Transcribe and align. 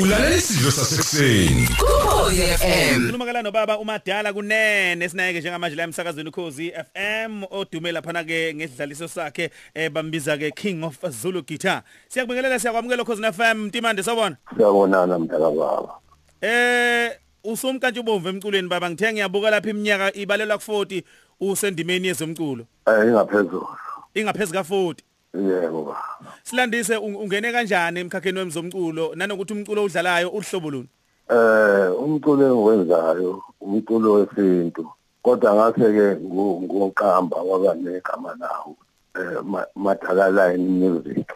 ulalela 0.00 0.36
isidlo 0.36 0.70
sasekuseni. 0.70 1.68
Ukhozi 1.80 2.42
FM 2.42 3.06
Khuluma 3.06 3.24
kala 3.26 3.42
nobaba 3.42 3.78
uMadala 3.78 4.32
kunene 4.32 5.08
sinayeke 5.08 5.40
njengamanje 5.40 5.76
la 5.76 5.82
emsakazweni 5.82 6.28
ukhozi 6.28 6.70
FM 6.70 7.44
odume 7.50 7.92
lapha 7.92 8.24
ke 8.24 8.54
ngesidlaliso 8.54 9.08
sakhe 9.08 9.50
eh 9.74 9.90
bambiza 9.90 10.36
ke 10.36 10.50
King 10.50 10.84
of 10.84 10.98
Zulu 11.10 11.42
Guitar 11.42 11.82
Siyakubingelela 12.08 12.58
siyakwamukela 12.58 13.02
ukhozi 13.02 13.22
FM 13.22 13.66
Mtimande 13.66 14.02
sabona 14.02 14.36
Siyabonana 14.56 15.18
mntaka 15.18 15.50
baba. 15.50 15.94
Eh 16.40 17.12
usumkantshe 17.44 18.00
ubomvu 18.00 18.28
emculweni 18.28 18.68
baba 18.68 18.90
ngithe 18.90 19.12
ngiyabuka 19.12 19.50
lapha 19.50 19.70
iminyaka 19.70 20.12
ibalelwa 20.14 20.56
ku40 20.56 21.02
usendimeni 21.40 22.08
yezomculo. 22.08 22.66
Eh 22.86 23.08
ingaphezulu. 23.08 23.68
ingaphezulu 24.14 24.60
ka40 24.60 25.05
Yebo 25.36 25.82
baba. 25.84 26.02
Silandise 26.42 26.96
un- 26.96 27.16
ungene 27.16 27.52
kanjani 27.52 28.00
emkhakheni 28.00 28.38
wemzomculo 28.38 29.14
nanokuthi 29.14 29.52
umculo 29.52 29.84
udlalayo 29.84 30.28
uhlobo 30.30 30.70
luni 30.70 30.88
Eh 31.30 31.90
umculo 32.00 32.46
engiwenzayo 32.46 33.42
umculo 33.60 34.12
wesintu. 34.12 34.86
Kodwa 35.22 35.54
ngase 35.54 35.92
ke 35.92 36.06
ngoqamba 36.22 37.36
waba 37.42 37.74
negama 37.74 38.36
lawo. 38.40 38.76
Eh 39.18 39.42
Ma- 39.44 39.66
Madala 39.74 40.30
Line 40.30 40.68
Music. 40.68 41.26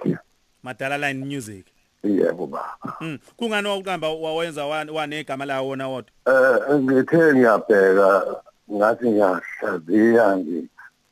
Madala 0.62 0.98
Line 0.98 1.24
Music 1.24 1.64
Yebo 2.04 2.46
baba. 2.46 2.76
Mm 3.00 3.18
kungani 3.36 3.68
wawuqamba 3.68 4.08
wawenza 4.08 4.66
wa- 4.66 4.86
wanegama 4.92 5.44
lawo 5.44 5.68
wona 5.68 5.88
wodwa 5.88 6.12
Eh 6.26 6.78
ngithe 6.80 7.34
ngiyabheka 7.34 8.36
ngathi 8.72 9.06
ngiyahlaziya 9.10 10.36
ngi 10.36 10.56
ya- 10.56 10.68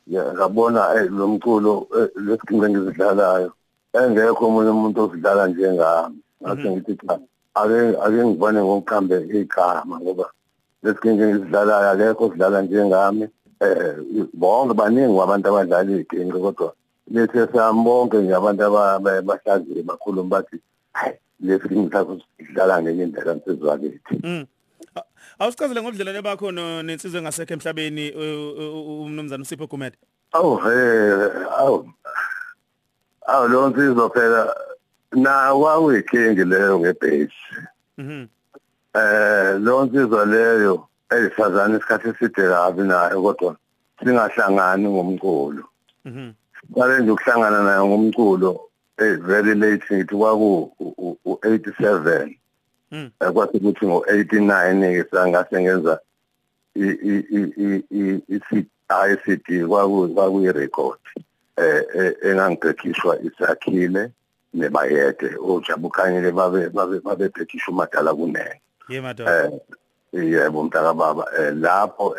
ngabona 0.09 0.81
eh, 0.95 1.07
lo 1.11 1.27
mculo 1.27 1.87
eh, 1.97 2.09
lesigcince 2.15 2.69
ngizidlalayo 2.69 3.51
engekho 3.93 4.45
omunye 4.47 4.69
umuntu 4.69 5.01
osidlala 5.01 5.47
njengami. 5.47 6.19
Ngase 6.41 6.69
ngithi 6.69 6.95
cha 6.95 7.19
ake 7.53 7.79
ake 8.03 8.25
ngibone 8.25 8.59
ngokuqambe 8.61 9.17
igama 9.39 9.99
ngoba 9.99 10.25
lesigcince 10.83 11.23
ngizidlalayo 11.27 11.89
akekho 11.89 12.25
osidlala 12.25 12.61
njengami. 12.61 13.27
Eh 13.59 13.95
bonke 14.33 14.73
baningi 14.73 15.19
abantu 15.19 15.47
abadlala 15.49 15.91
iginqe 15.91 16.39
kodwa 16.39 16.73
lethe 17.11 17.47
sami 17.53 17.83
bonke 17.83 18.17
nje 18.17 18.33
abantu 18.35 18.61
abahlaziye 18.65 19.83
bakhuluma 19.83 20.29
bathi 20.29 20.57
hayi 20.93 21.15
lesigcince 21.39 21.91
sakho 21.91 22.17
sidlala 22.37 22.81
ngenye 22.81 23.03
indlela 23.03 23.35
msizwakithi 23.35 24.15
Mm. 24.23 24.45
Awusichazele 25.39 25.81
ngobudlelwane 25.81 26.21
bakho 26.21 26.51
nensizwe 26.51 27.19
engasekho 27.19 27.53
emhlabeni 27.53 28.11
umnumzana 28.11 29.43
uSipho 29.43 29.67
Gumede. 29.67 29.97
Awu 30.33 30.59
eh 30.61 31.45
awu 31.57 31.89
awu 33.27 33.47
lo 33.47 33.69
nsizwa 33.69 34.09
phela 34.09 34.55
na 35.11 35.53
kwakuyinkingi 35.53 36.43
leyo 36.45 36.79
ngebase 36.79 37.33
Mhm. 37.97 38.27
eh 38.93 39.59
lo 39.59 39.85
nsizwa 39.85 40.25
leyo 40.25 40.87
eyisazana 41.09 41.77
isikhathi 41.77 42.09
eside 42.09 42.43
kabi 42.49 42.81
nayo 42.81 43.21
kodwa 43.21 43.55
singahlangani 43.99 44.87
ngomculo 44.89 45.63
Mhm. 46.05 46.31
kwale 46.73 46.99
nje 46.99 47.11
ukuhlangana 47.11 47.63
nayo 47.63 47.87
ngomculo 47.87 48.69
eh 48.97 49.17
very 49.17 49.55
late 49.55 49.85
ngithi 49.95 50.15
kwaku 50.15 50.71
u87 51.25 52.35
Mm. 52.91 53.09
kwathi 53.33 53.57
ukuthi 53.57 53.85
ngo89 53.85 55.03
ke 55.03 55.09
sangase 55.11 55.61
ngenza 55.61 55.99
i 56.75 56.87
i 56.89 57.15
i 57.89 58.21
i 58.29 58.65
i 58.89 59.13
ICD 59.13 59.67
kwaku 59.67 60.09
kwakuyi 60.09 60.51
record 60.51 60.99
eh 61.57 61.83
eh, 61.95 62.13
engangiphekishwa 62.23 63.19
isakhile 63.21 64.11
nebayede 64.53 65.35
ojabukhanyile 65.47 66.31
babe 66.31 66.69
babe 66.69 66.99
babebhekisha 66.99 67.71
umadala 67.71 68.13
kunene 68.13 68.61
Ye 68.89 69.01
madoda. 69.01 69.43
eh 69.45 69.51
yebo 70.13 70.63
mntaka 70.63 70.93
baba 70.93 71.25
eh 71.39 71.53
lapho 71.55 72.15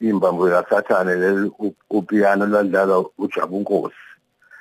imbambo 0.00 0.48
yasathane 0.48 1.14
le 1.16 1.50
upiano 1.90 2.46
ladlala 2.46 3.04
ujabu 3.18 3.60
nkosi 3.60 3.94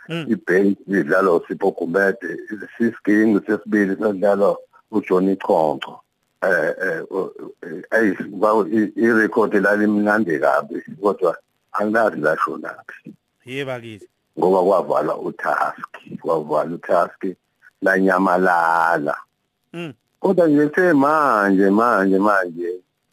Mm. 0.10 0.26
ibass 0.30 0.78
idlalwa 0.88 1.36
uSipho 1.36 1.72
Gumede 1.72 2.38
isigingi 2.80 3.40
sesibili 3.46 3.96
sadlalwa 3.96 4.58
uJohnny 4.92 5.36
Choncho 5.36 6.00
eh 6.46 6.74
eh 6.86 7.82
ayi 7.92 8.12
i-record 8.96 9.54
lalimnandi 9.54 10.40
kabi 10.40 10.82
kodwa 11.02 11.38
anginazi 11.74 12.18
lasho 12.22 12.58
naphi 12.58 13.14
Ye 13.46 13.66
bakithi. 13.66 14.08
ngoba 14.40 14.64
kwavala 14.64 15.16
utask 15.18 15.92
kwavala 16.22 16.76
utask 16.76 17.26
lanyamalala 17.82 19.16
Mm. 19.74 19.94
kodwa 20.20 20.48
nje 20.48 20.68
the 20.70 20.94
manje 20.94 21.70
manje 21.70 22.18
manje 22.20 22.70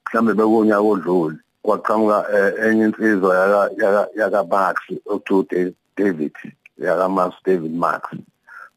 mhlambe 0.07 0.35
bekunyaka 0.35 0.81
odlule 0.81 1.37
kwaqhamuka 1.63 2.27
eh, 2.35 2.55
enye 2.71 2.85
insizwa 2.85 3.37
yaka 3.79 4.09
yaka 4.17 4.45
Max 4.45 4.77
uJude 5.07 5.75
David 5.97 6.33
yaka 6.79 7.09
Max 7.09 7.35
David 7.45 7.75
Max 7.75 8.03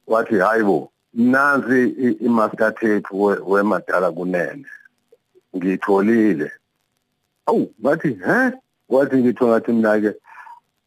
wathi 0.07 0.35
hayibo 0.39 0.91
nansi 1.15 1.95
i- 1.97 2.17
i-master 2.25 2.73
tape 2.75 3.07
we- 3.11 3.39
wemadala 3.39 4.11
kunene. 4.11 4.65
Ngitholile. 5.55 6.51
Awu 7.47 7.71
bathi 7.79 8.07
he? 8.13 8.51
Wathi 8.89 9.15
ngitho 9.17 9.47
ngathi 9.47 9.71
mina 9.73 9.99
ke 10.01 10.13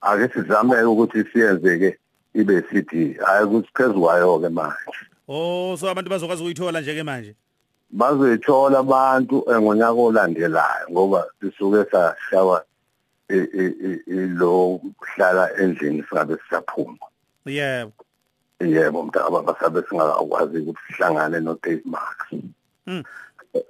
ake 0.03 0.29
sizame 0.35 0.77
ukuthi 0.85 1.25
siyenzeke 1.33 1.97
ibe 2.35 2.63
CD 2.71 3.17
hayi 3.25 3.47
kusiphezwayo 3.47 4.39
ke 4.41 4.49
manje. 4.49 4.93
Oh 5.29 5.77
so 5.77 5.89
abantu 5.91 6.11
bazokwazi 6.11 6.43
ukuyithola 6.43 6.81
nje 6.81 6.95
ke 6.95 7.03
manje. 7.03 7.35
bazoyithola 7.91 8.79
abantu 8.79 9.45
eh, 9.51 9.57
ngonyaka 9.61 9.93
olandelayo 9.93 10.87
ngoba 10.91 11.25
sisuke 11.41 11.91
sashawa 11.91 12.65
ilo 14.07 14.81
hlala 15.15 15.51
endlini 15.59 16.05
singabe 16.09 16.37
sisaphuma. 16.37 17.07
Yebo. 17.47 17.93
Yebo 18.61 19.03
mntaka 19.03 19.31
basabe 19.43 19.83
singakwazi 19.89 20.59
ukuthi 20.59 20.81
sihlangane 20.93 21.41
no 21.41 21.59
Dave 21.63 21.83
Marks 21.85 22.27
Mm. 22.87 23.03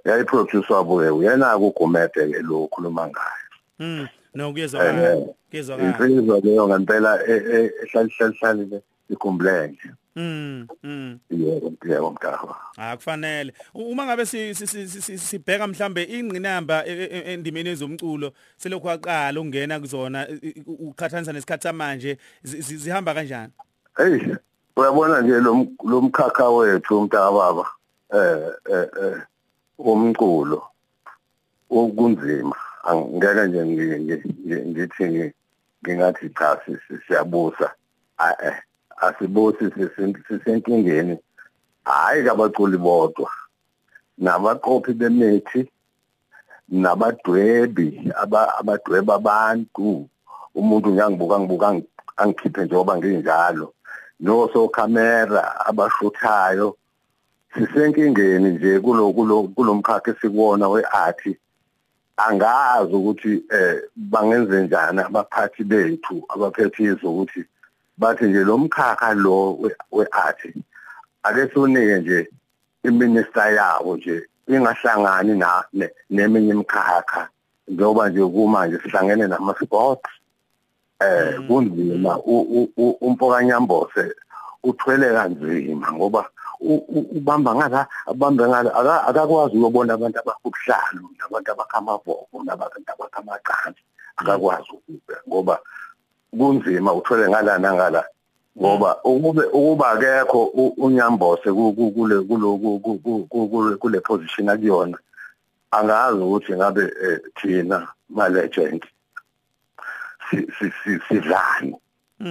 yayi 0.05 0.23
producer 0.23 0.73
wabo 0.73 0.97
ke 0.99 1.09
uyena 1.09 1.57
ukugumede 1.57 2.31
ke 2.31 2.41
lo 2.41 2.67
khuluma 2.67 3.07
ngayo 3.07 3.49
Mm. 3.79 4.07
No 4.33 4.51
kuyezwakala. 4.53 5.17
Insizwa 5.51 6.39
leyo 6.39 6.67
ngempela 6.67 7.19
ehlalihlali 7.27 8.65
le 8.65 8.81
ikhumbulenge 9.09 9.91
Mm. 10.15 10.67
Mm. 10.83 11.19
yebo 11.29 11.71
yebo 11.85 12.11
mntaka 12.11 12.55
Ah 12.77 12.95
kufanele. 12.97 13.53
Uma 13.73 14.05
ngabe 14.05 14.25
si 14.25 14.55
si- 14.55 14.67
si- 14.67 14.87
si- 14.87 15.01
si- 15.01 15.17
sibheka 15.17 15.67
mhlambe 15.67 16.03
ingqinamba 16.03 16.85
e- 16.85 16.91
e- 16.93 17.09
e- 17.11 17.33
endimeni 17.33 17.69
ezomculo 17.69 18.33
selokhu 18.57 18.89
aqala 18.89 19.39
ukungena 19.39 19.79
kuzona 19.79 20.27
uqhathanisa 20.67 21.33
nesikhathi 21.33 21.63
samanje 21.63 22.17
zi- 22.43 22.61
zi- 22.61 22.77
zihamba 22.77 23.13
kanjani? 23.13 23.53
Hey, 23.97 24.19
uyabona 24.75 25.21
nje 25.21 25.39
lo 25.39 26.01
mkhakha 26.01 26.49
wethu 26.49 26.97
umntaka 26.99 27.31
baba 27.31 27.65
eh 28.13 28.53
eh 28.71 28.87
eh 29.03 29.17
umculo 29.77 30.63
okunzima. 31.69 32.55
Angeke 32.83 33.43
nje 33.47 33.61
ngi- 33.65 33.99
ngi- 34.03 34.23
ngi- 34.45 34.65
ngithi 34.71 35.03
ngi- 35.03 35.33
ngingathi 35.83 36.29
cha 36.37 36.57
si- 36.65 36.77
si- 36.87 36.99
siyabusa. 37.07 37.67
Eh 38.19 38.55
asibusi 39.01 39.65
sisenkingeni. 40.27 41.17
Hayi 41.85 42.23
kabaculi 42.25 42.77
bodwa. 42.77 43.29
Nabaqophi 44.17 44.93
bemithi 44.93 45.69
nabadwebi 46.69 48.11
aba- 48.15 48.53
abadweba 48.59 49.15
abantu. 49.15 50.09
Umuntu 50.55 50.89
ngiyangibuka 50.89 51.39
ngibuka 51.39 51.67
angi- 51.67 51.89
angikhiphe 52.17 52.65
njengoba 52.65 52.97
nginjalo. 52.97 53.73
Nosokhamera 54.19 55.65
abashuthayo 55.65 56.77
sisenkingeni 57.53 58.49
nje 58.49 58.79
kulo 58.79 59.13
kulo 59.13 59.43
kulomkhakha 59.43 60.11
esikuwona 60.11 60.69
weart 60.69 61.21
angazi 62.17 62.93
ukuthi 62.93 63.43
eh 63.49 63.81
bangenze 63.95 64.61
njani 64.61 64.99
abaphathi 64.99 65.63
bethu 65.63 66.23
abaphethizo 66.29 67.11
ukuthi 67.11 67.45
bathi 67.97 68.25
nje 68.25 68.39
lo 68.43 68.57
mkhakha 68.57 69.13
lo 69.13 69.59
weart 69.91 70.41
ake 71.23 71.53
sonike 71.53 71.95
nje 71.99 72.29
iminister 72.83 73.53
yabo 73.53 73.97
nje 73.97 74.27
ingahlangani 74.47 75.37
na 75.37 75.63
ne- 75.73 75.91
neminye 76.09 76.49
imikhakha 76.53 77.29
njengoba 77.67 78.09
nje 78.09 78.25
kumanje 78.25 78.77
sihlangene 78.83 79.27
nama 79.27 79.55
sports 79.61 80.09
eh 80.99 81.39
kunzima. 81.47 82.17
U- 82.25 82.47
u- 82.59 82.71
u- 82.77 82.97
umpokanyambose 83.01 84.13
uthwele 84.63 85.07
kanzima 85.13 85.91
ngoba 85.93 86.25
ubamba 86.59 87.55
ngala 87.55 87.87
abambe 88.05 88.43
ngala 88.47 88.69
aka- 88.75 89.07
akakwazi 89.07 89.55
uyobona 89.57 89.93
abantu 89.93 90.19
abakubuhlalo 90.19 91.07
nabantu 91.19 91.51
abakhamavovo 91.51 92.37
nabantu 92.43 92.91
abakhamaqanzi 92.91 93.79
akakwazi 94.19 94.67
ukube 94.75 95.15
ngoba 95.27 95.59
kunzima 96.37 96.93
uthwele 96.93 97.29
ngala 97.29 97.57
nangala 97.57 98.03
ngoba 98.59 98.99
ukube 99.03 99.43
ukuba 99.55 99.89
akekho 99.95 100.43
unyambose 100.83 101.47
ku- 101.47 101.71
ku- 101.73 101.91
kule 101.95 102.19
kuloku 102.27 102.79
ku- 102.83 102.99
ku- 102.99 103.25
ku- 103.31 103.77
kule 103.79 103.99
position 104.03 104.49
akuyona 104.49 104.97
angazi 105.71 106.19
ukuthi 106.19 106.51
ngabe 106.59 106.83
eh, 107.03 107.19
thina 107.39 107.87
ma 108.09 108.27
legend 108.27 108.83
sidlani. 111.07 111.75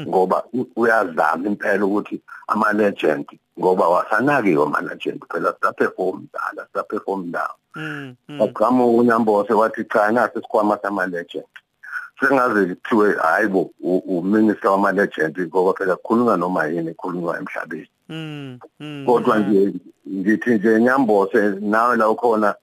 Ngoba 0.08 0.42
u- 0.52 0.66
uyazama 0.76 1.46
impela 1.46 1.84
ukuthi 1.86 2.20
ama 2.46 2.72
legend 2.72 3.26
ngoba 3.60 3.88
wasanakiwe 3.88 4.62
ama 4.62 4.80
legend 4.80 5.22
phela 5.32 5.54
siyaperform 5.60 6.26
dala 6.32 6.66
siyaperform 6.72 7.30
now 7.30 7.52
Mm. 7.76 8.14
mm. 8.28 8.40
waqhamuka 8.40 8.98
unyambose 8.98 9.52
wathi 9.52 9.84
cha 9.84 10.10
nasi 10.12 10.38
isikhwama 10.38 10.78
sama 10.82 11.06
legend 11.06 11.44
sengaze 12.20 12.74
kuthiwe 12.74 13.14
hayibo 13.16 13.70
uminister 14.06 14.70
wama 14.70 14.92
legend 14.92 15.40
ngoba 15.40 15.74
phela 15.78 15.96
kukhulunywa 15.96 16.36
noma 16.36 16.66
yini 16.66 16.90
ekhulunywa 16.90 17.38
emhlabeni. 17.38 17.88
Kodwa 19.06 19.38
nje 19.38 19.72
ngithi 20.08 20.50
nje 20.54 20.80
nyambose 20.80 21.38
nawe 21.60 21.96
la 21.96 22.08
ukhona 22.08 22.54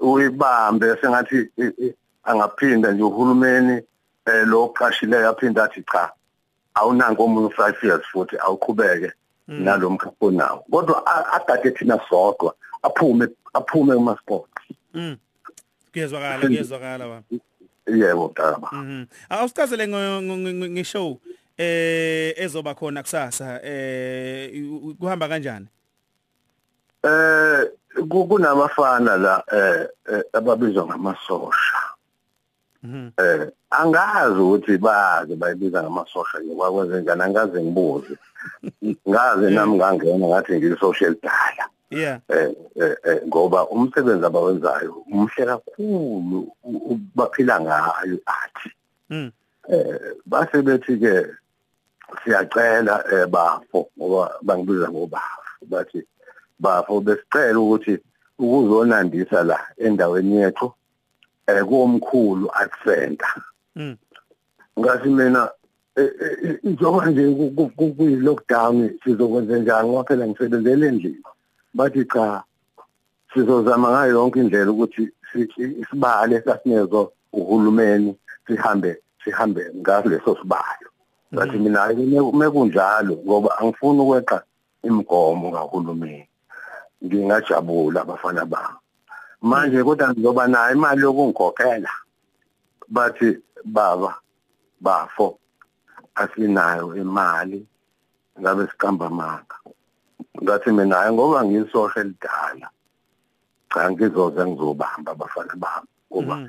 uyibambe 0.00 0.96
sengathi 1.00 1.48
angaphinda 2.24 2.92
nje 2.92 3.02
uhulumeni 3.02 3.82
eh 4.26 4.44
lo 4.46 4.68
qashileyo 4.68 5.28
aphinda 5.30 5.64
athi 5.64 5.82
cha 5.92 6.12
awunanko 6.74 7.24
omunye 7.24 7.48
5 7.48 7.86
years 7.86 8.02
futhi 8.12 8.36
awuqhubeke 8.38 9.12
nalomkhakho 9.48 10.30
nawo 10.30 10.64
kodwa 10.70 11.06
agade 11.32 11.70
thina 11.70 12.00
sodwa 12.08 12.54
aphume 12.82 13.28
aphume 13.54 13.94
kuma 13.94 14.16
sports 14.22 14.48
Mm. 14.94 15.16
Kuyezwakala 15.92 16.46
kuyezwakala 16.46 17.04
baba. 17.08 17.22
yebo 17.86 18.32
daba 18.36 18.68
Mhm. 18.72 19.04
Awusichazele 19.30 19.88
ngishow 19.88 21.18
eh 21.58 22.34
ezoba 22.36 22.74
khona 22.74 23.02
kusasa 23.02 23.60
eh 23.64 24.52
kuhamba 25.00 25.28
kanjani? 25.28 25.66
Eh 27.04 27.66
ku- 28.08 28.26
kunabafana 28.28 29.16
la 29.16 29.42
eh 29.52 29.88
eh, 30.12 30.22
ababizwa 30.32 30.86
ngamasosha. 30.86 31.91
Eh 32.84 33.48
angazi 33.70 34.40
ukuthi 34.40 34.78
baze 34.78 35.36
bayibiza 35.36 35.82
ngamasosha 35.82 36.38
nje 36.38 36.54
kwakwenze 36.54 37.00
njani 37.00 37.22
angaze 37.22 37.62
ngibuze. 37.62 38.14
Ngaze 39.08 39.50
nami 39.50 39.76
ngangena 39.76 40.26
ngathi 40.28 40.52
ngisocial 40.56 41.14
dala. 41.22 41.64
Yeah. 41.90 42.20
Eh 42.28 42.50
eh, 42.76 42.96
eh, 43.04 43.20
ngoba 43.26 43.68
umsebenzi 43.68 44.26
abawenzayo 44.26 45.04
umhle 45.12 45.46
kakhulu 45.46 46.48
baphila 47.14 47.60
ngayo 47.60 48.18
athi. 48.26 48.70
Mm. 49.10 49.30
Eh 49.68 50.14
base 50.26 50.62
bethi 50.62 50.96
ke 50.96 51.26
siyacela 52.24 53.04
eh 53.12 53.26
bafo 53.26 53.88
ngoba 53.98 54.34
bangibiza 54.42 54.90
ngobafo 54.90 55.62
bathi 55.70 56.02
bafo 56.58 57.00
besicela 57.00 57.60
ukuthi 57.60 57.98
ukuzonandisa 58.38 59.44
la 59.44 59.58
endaweni 59.76 60.36
yethu 60.36 60.72
eh 61.46 61.64
komkhulu 61.64 62.50
akusenta. 62.52 63.26
Mm. 63.76 63.96
ngathi 64.78 65.08
mina 65.08 65.50
eh, 65.96 66.10
eh, 66.20 66.58
njengoba 66.64 67.06
nje 67.10 67.34
ku- 67.34 67.50
ku- 67.56 67.72
ku- 67.76 67.94
kuyi 67.94 68.16
lockdown 68.16 68.90
sizokwenza 69.04 69.58
njani? 69.58 69.88
Ngoba 69.88 70.04
phela 70.04 70.26
ngisebenzele 70.26 70.86
endlini. 70.88 71.22
Bathi 71.74 72.04
cha 72.04 72.42
sizozama 73.34 73.88
ngayo 73.90 74.12
yonke 74.12 74.40
indlela 74.40 74.70
ukuthi 74.70 75.08
si- 75.32 75.48
si- 75.56 75.76
isibale 75.80 76.40
sasinezo 76.44 77.12
uhulumeni 77.32 78.16
sihambe 78.46 79.00
sihambe 79.24 79.62
ngaleso 79.76 80.36
sibalo 80.36 80.88
ngathi 81.34 81.56
mina 81.58 81.88
mekunjalo 82.32 83.14
ngoba 83.24 83.58
angifuni 83.58 84.00
ukweqa 84.00 84.42
imigomo 84.84 85.50
kahulumeni 85.52 86.28
ngingajabula 87.04 88.00
abafana 88.02 88.44
bami. 88.44 88.78
Manje 89.42 89.82
kodwa 89.84 90.10
ngizoba 90.12 90.46
nayo 90.48 90.72
imali 90.74 91.00
yokungikhokhela 91.02 91.90
bathi 92.88 93.38
baba 93.64 94.14
bafo 94.80 95.38
asinayo 96.14 96.96
imali 96.96 97.66
ngabe 98.40 98.66
siqamba 98.70 99.06
amanga 99.06 99.56
ngathi 100.42 100.70
mina 100.70 100.96
hayi 100.96 101.12
ngoba 101.12 101.44
ngisosha 101.44 102.00
elidala 102.00 102.68
cha 103.74 103.90
ngizoze 103.90 104.46
ngizobamba 104.46 105.12
abafana 105.12 105.54
bami 105.56 105.88
ngoba 106.12 106.34
Mhm. 106.36 106.48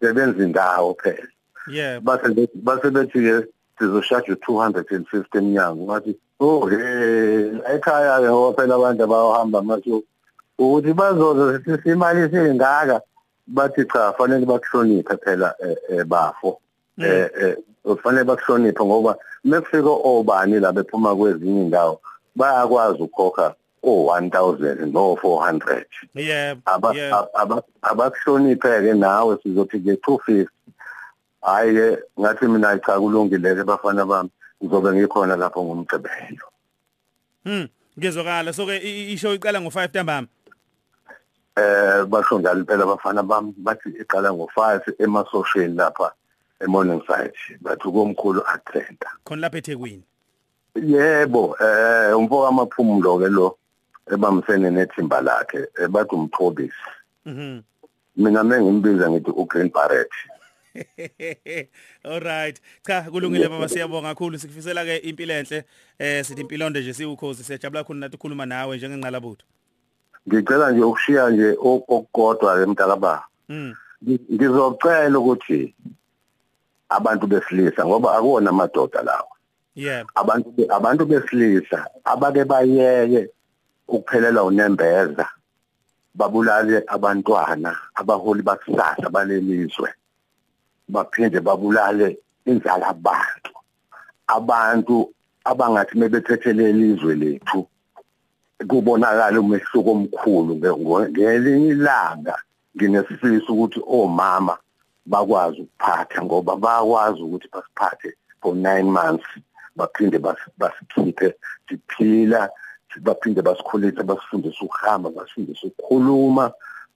sebenza 0.00 0.42
indawo 0.44 0.94
phela 1.02 1.28
Yeah. 1.70 2.00
base 2.00 2.26
bethi 2.34 2.58
base 2.58 2.90
bethi 2.90 3.18
ke 3.22 3.36
sizoshaja 3.78 4.34
250 4.34 5.38
enyanga 5.38 5.82
ngathi 5.86 6.12
oh 6.40 6.66
hey 6.66 7.54
ekhaya 7.74 8.18
ke 8.18 8.28
ngoba 8.30 8.56
phela 8.56 8.74
abantu 8.74 9.02
abahamba 9.04 9.62
manje 9.62 10.02
ukuthi 10.62 10.92
bazoze 10.94 11.64
sisi 11.64 11.88
imali 11.90 12.30
singaka 12.30 13.00
bathi 13.46 13.84
cha 13.84 14.12
fanele 14.12 14.46
bakuhloniphe 14.46 15.16
phela 15.24 15.54
eh, 15.64 15.76
eh, 15.90 16.04
bafo 16.04 16.60
eh 16.98 17.28
eh 17.40 17.56
ufanele 17.84 18.24
bakuhloniphe 18.24 18.84
ngoba 18.84 19.16
mekufika 19.44 19.90
obani 19.90 20.60
la 20.60 20.72
bephuma 20.72 21.16
kwezinye 21.16 21.62
indawo 21.62 22.00
bayakwazi 22.36 23.02
ukukhokha 23.02 23.54
o 23.82 24.06
1000 24.06 24.92
no 24.92 25.14
400 25.22 25.84
Yeah. 26.14 26.56
aba 26.64 26.94
Yeah. 26.94 27.12
aba- 27.18 27.34
aba- 27.34 27.62
abakuhloniphe 27.82 28.80
ke 28.82 28.94
nawe 28.94 29.36
sizothi 29.42 29.80
ke 29.80 29.92
250 29.98 30.46
hayi 31.42 31.74
ke 31.74 31.98
ngathi 32.20 32.46
mina 32.48 32.78
cha 32.78 33.00
kulungile 33.00 33.54
ke 33.54 33.64
bafana 33.64 34.06
bami 34.06 34.30
ngizobe 34.62 34.92
ngikhona 34.94 35.36
lapho 35.36 35.64
ngomgcibelo 35.64 36.46
Mm. 37.44 37.68
Ngizwakala 37.98 38.52
so 38.52 38.66
ke 38.66 38.76
i- 38.78 39.10
i- 39.10 39.12
ishow 39.12 39.34
iqala 39.34 39.58
ngo5 39.60 39.88
ntambama. 39.88 40.26
Eh 41.56 42.04
basho 42.04 42.38
njalo 42.38 42.64
phela 42.64 42.84
abafana 42.84 43.22
bami 43.22 43.54
bathi 43.56 43.88
iqala 44.00 44.28
ngo5 44.30 44.92
emasosheni 44.98 45.74
lapha 45.76 46.12
eMorningside 46.60 47.34
bathi 47.60 47.88
komkhulu 47.92 48.42
atrenta 48.46 49.08
Khona 49.24 49.40
lapha 49.40 49.58
eThekwini. 49.58 50.02
yebo 50.74 51.56
eh 51.60 52.16
umfoko 52.18 52.46
amaphumulo 52.46 53.18
ke 53.18 53.28
lo 53.28 53.56
ebamsene 54.12 54.70
nethimba 54.70 55.20
lakhe 55.20 55.58
eh, 55.78 55.88
bathi 55.88 56.14
umthobisi 56.14 56.74
Mhm. 57.26 57.62
mina 58.16 58.44
mengimbiza 58.44 59.10
ngithi 59.10 59.30
ugreen 59.30 59.70
beret 59.70 60.10
Alright. 62.04 62.60
Cha 62.86 63.02
kulungile 63.02 63.48
baba 63.48 63.68
siyabonga 63.68 64.08
kakhulu 64.08 64.38
sikufisela 64.38 64.84
ke 64.84 64.96
impilo 64.96 65.34
enhle 65.34 65.64
eh 65.98 66.24
sithi 66.24 66.40
impilonde 66.40 66.80
nje 66.80 66.94
siwukhozi 66.94 67.44
siyajabula 67.44 67.84
khona 67.84 68.00
nathi 68.00 68.16
ukukhuluma 68.16 68.46
nawe 68.46 68.76
njengenqalabutho. 68.76 69.44
Ngicela 70.28 70.70
nje 70.70 70.82
ukushiya 70.82 71.30
nje 71.30 71.48
ok- 71.60 71.84
okukodwa 71.88 72.58
ke 72.58 72.66
mntakababa 72.66 73.24
Mm. 73.48 73.74
Ngi- 74.04 74.26
ngizocela 74.32 75.18
ukuthi 75.18 75.74
abantu 76.88 77.26
besilisa 77.26 77.86
ngoba 77.86 78.16
akuwona 78.16 78.50
amadoda 78.50 79.02
lawa 79.02 79.28
Yeah. 79.74 80.04
abantu 80.14 80.52
abantu 80.68 81.06
besilisa 81.06 81.86
abake 82.04 82.44
bayeke 82.44 83.28
ukuphelelwa 83.88 84.44
unembeza 84.44 85.26
babulale 86.14 86.84
abantwana 86.86 87.76
abaholi 87.94 88.42
bakusasa 88.42 89.08
balelizwe 89.10 89.88
baphinde 90.88 91.40
babulale 91.40 92.18
inzala 92.46 92.86
abantu 92.88 93.52
abantu 94.26 95.08
abangathi 95.44 95.98
mebethethele 95.98 96.70
ilizwe 96.70 97.14
lethu 97.14 97.66
kubonakala 98.68 99.40
umehluko 99.40 99.90
omkhulu 99.90 100.54
ngelinye 101.10 101.68
ilanga. 101.68 102.36
Nginesifiso 102.76 103.52
ukuthi 103.52 103.80
omama 103.86 104.56
bakwazi 105.06 105.60
ukuphatha 105.60 106.22
ngoba 106.22 106.56
bayakwazi 106.56 107.22
ukuthi 107.22 107.48
basiphathe 107.52 108.10
for 108.40 108.54
9 108.54 108.82
months. 108.90 109.26
Baphinde 109.76 110.18
bas- 110.18 110.50
basikhiphe 110.58 111.34
siphila 111.68 112.50
baphinde 113.00 113.42
basikhulise 113.42 114.02
basifundise 114.02 114.58
ukuhamba 114.64 115.10
basifundise 115.10 115.66
ukukhuluma. 115.66 116.52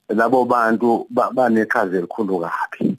Labo 0.09 0.45
bantu 0.45 1.07
ba- 1.11 1.31
banekhazi 1.33 1.97
elikhulu 1.97 2.41
kabi. 2.41 2.97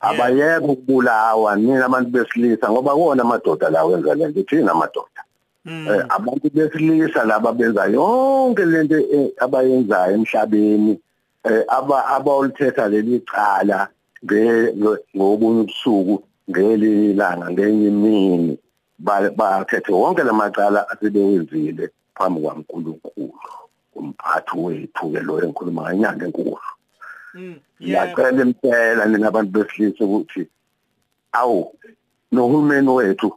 Abayeke 0.00 0.64
ukubulawa 0.64 1.56
nina 1.56 1.84
abantu 1.86 2.10
besilisa 2.10 2.70
ngoba 2.70 2.94
kuwona 2.94 3.22
amadoda 3.22 3.70
lawo 3.70 3.92
enza 3.96 4.14
lento 4.14 4.42
thina 4.42 4.72
amadoda. 4.72 5.20
Abantu 6.08 6.50
besilisa 6.54 7.24
laba 7.24 7.52
benza 7.52 7.84
yonke 7.86 8.64
lento 8.64 8.96
eh, 8.98 9.28
abayenzayo 9.40 10.14
emhlabeni 10.14 11.00
eh, 11.44 11.64
aba 11.68 12.06
abawulithetha 12.06 12.88
leli 12.88 13.20
cala 13.20 13.88
ngobunye 15.16 15.60
ubusuku 15.60 16.22
ngelilanga 16.50 17.50
ngenye 17.50 17.88
imini 17.88 18.58
ba- 18.98 19.30
bathethe 19.30 19.92
wonke 19.92 20.22
lamacala 20.22 20.88
asebewenzile 20.90 21.90
phambi 22.14 22.40
kwaNkulunkulu 22.40 23.32
umphathi 23.94 24.58
wethu 24.58 25.10
ke 25.12 25.20
lo 25.20 25.40
enkhuluma 25.44 25.82
nganyanga 25.82 26.24
enkulu 26.26 26.58
Mm. 27.34 27.54
Yeah. 27.78 28.10
ngiyacela 28.10 28.42
impela 28.42 29.06
nina 29.06 29.28
abantu 29.28 29.50
besilisa 29.52 30.04
ukuthi 30.04 30.46
awu 31.32 31.72
nohulumeni 32.32 32.88
wethu 32.88 33.32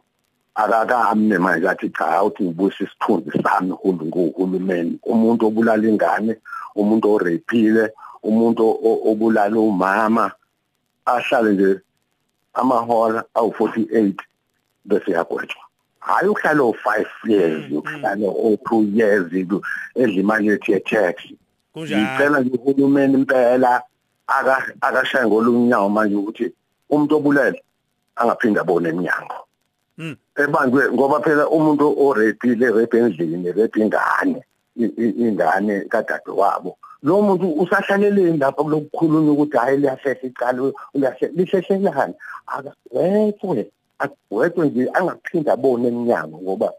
akakamne 0.54 1.38
manje 1.38 1.68
athi 1.68 1.90
cha 1.90 2.06
awuthi 2.08 2.44
ngibuyise 2.44 2.84
isithunzi 2.84 3.30
sami 3.42 3.72
ngohulumeni 3.72 4.98
umuntu 5.02 5.46
obulala 5.46 5.88
ingane 5.88 6.36
umuntu 6.76 7.06
orepile 7.14 7.84
umuntu 8.22 8.62
obulala 9.10 9.58
umama 9.60 10.32
ahlale 11.06 11.52
nje 11.52 11.80
amahora 12.54 13.24
awu48 13.34 14.14
bese 14.84 15.10
yagwetshwa 15.10 15.64
hayi 16.00 16.28
uhlale 16.28 16.60
o5 16.60 17.06
years 17.26 17.64
Mm, 17.70 17.76
uhlale 17.78 18.26
o2 18.26 18.98
years 18.98 19.32
edla 19.32 19.60
imali 20.20 20.48
yethi 20.48 20.72
ye-tax 20.72 21.16
ngicela 21.76 22.40
nje 22.40 22.56
uhulumeni 22.56 23.14
impela 23.14 23.82
aka 24.26 24.56
akashaya 24.80 25.26
ngolunyawo 25.26 25.88
manje 25.88 26.16
ukuthi 26.16 26.52
umuntu 26.90 27.16
obulele 27.16 27.62
angaphinde 28.16 28.60
abone 28.60 28.88
eminyango 28.88 29.34
Mm. 29.98 30.16
Ebanjwe 30.36 30.92
ngoba 30.92 31.20
phela 31.20 31.48
umuntu 31.48 31.94
orepile 32.06 32.70
rape 32.70 32.98
endlini 32.98 33.52
rape 33.52 33.80
ingane 33.80 34.40
ingane 34.76 35.80
kadade 35.88 36.30
wabo. 36.30 36.76
Lo 37.02 37.22
muntu 37.22 37.52
usahlaleleni 37.62 38.38
lapha 38.38 38.62
kulokukhulunywa 38.62 39.32
ukuthi 39.32 39.56
hayi 39.56 39.76
liyahlehla 39.76 40.22
icala 40.22 40.72
uyahle 40.94 41.26
lihlehlelana 41.36 42.14
akagwetshwe 42.46 43.70
agwetshwe 43.98 44.66
nje 44.68 44.90
angaphinde 44.94 45.50
abone 45.50 45.88
eminyango 45.88 46.38
ngoba 46.42 46.72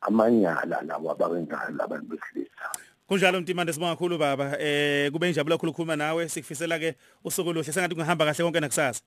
amanyala 0.00 0.82
lawa 0.86 1.12
abawenzayo 1.12 1.70
labantu 1.76 2.06
besilisa. 2.06 2.66
Kunjalo 3.08 3.40
mtimande 3.40 3.72
sibonga 3.72 3.94
kakhulu 3.94 4.18
baba. 4.18 4.56
Eh 4.60 5.10
kube 5.12 5.28
injabulo 5.28 5.56
kakhulu 5.56 5.70
ukukhuluma 5.70 5.96
nawe. 5.96 6.28
Sikufisela 6.28 6.78
ke 6.78 6.94
usuku 7.24 7.52
luhle 7.52 7.72
sengathi 7.72 7.94
kungahamba 7.94 8.24
kahle 8.24 8.44
konke 8.44 8.60
nakusasa. 8.60 9.02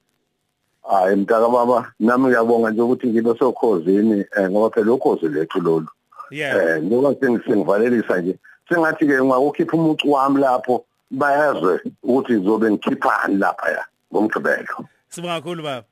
Hayi 0.89 1.15
mntaka 1.15 1.49
baba 1.49 1.91
nami 1.99 2.27
ngiyabonga 2.27 2.71
nje 2.71 2.81
ukuthi 2.81 3.07
ngibe 3.07 3.37
sokhozini 3.39 4.25
eh, 4.37 4.49
ngoba 4.49 4.69
phela 4.69 4.93
ukhozi 4.93 5.27
lethu 5.27 5.59
lolu. 5.59 5.87
Yeah. 6.31 6.77
Eh 6.77 6.83
ngoba 6.83 7.15
sengivalelisa 7.21 8.21
nje. 8.21 8.35
Sengathi 8.69 9.07
ke 9.07 9.23
ngakukhipha 9.23 9.77
umucu 9.77 10.11
wami 10.11 10.41
lapho 10.41 10.85
bayazwe 11.11 11.79
ukuthi 12.03 12.33
ngizobe 12.33 12.71
ngikhiphani 12.71 13.37
lapha 13.37 13.69
ya 13.69 13.85
ngomgqibelo. 14.13 14.85
Sibonga 15.09 15.41
kakhulu 15.41 15.63
baba. 15.63 15.87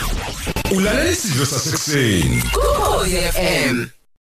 Ulalela 0.77 1.11
isidlo 1.11 1.47
sasekuseni. 1.47 2.43
Ukhozi 2.57 3.17
FM 3.17 3.87